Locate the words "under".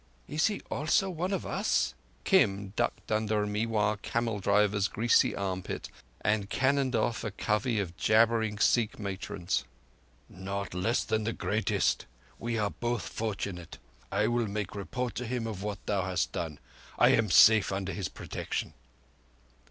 3.11-3.43, 17.71-17.91